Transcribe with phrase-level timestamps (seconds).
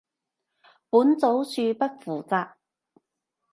[0.89, 2.53] 本組恕不負責